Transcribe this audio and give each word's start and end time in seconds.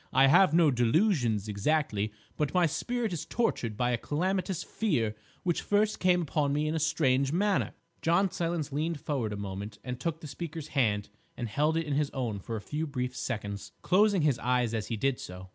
I 0.11 0.25
have 0.25 0.51
no 0.51 0.71
delusions 0.71 1.47
exactly, 1.47 2.11
but 2.35 2.55
my 2.55 2.65
spirit 2.65 3.13
is 3.13 3.23
tortured 3.23 3.77
by 3.77 3.91
a 3.91 3.99
calamitous 3.99 4.63
fear 4.63 5.15
which 5.43 5.61
first 5.61 5.99
came 5.99 6.23
upon 6.23 6.53
me 6.53 6.67
in 6.67 6.73
a 6.73 6.79
strange 6.79 7.31
manner." 7.31 7.73
John 8.01 8.31
Silence 8.31 8.71
leaned 8.71 8.99
forward 8.99 9.31
a 9.31 9.37
moment 9.37 9.77
and 9.83 9.99
took 9.99 10.19
the 10.19 10.25
speaker's 10.25 10.69
hand 10.69 11.09
and 11.37 11.47
held 11.47 11.77
it 11.77 11.85
in 11.85 11.93
his 11.93 12.09
own 12.15 12.39
for 12.39 12.55
a 12.55 12.61
few 12.61 12.87
brief 12.87 13.15
seconds, 13.15 13.73
closing 13.83 14.23
his 14.23 14.39
eyes 14.39 14.73
as 14.73 14.87
he 14.87 14.97
did 14.97 15.19
so. 15.19 15.49